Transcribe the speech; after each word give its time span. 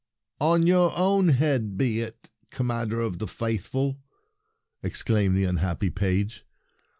"On 0.39 0.65
your 0.65 0.91
own 0.97 1.29
head 1.29 1.77
be 1.77 1.99
it, 2.01 2.31
Commander 2.49 3.01
of 3.01 3.19
the 3.19 3.27
Faithful!" 3.27 3.99
exclaimed 4.81 5.37
the 5.37 5.43
unhappy 5.43 5.91
page. 5.91 6.43